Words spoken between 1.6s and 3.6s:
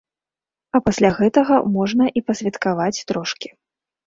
можна і пасвяткаваць трошкі.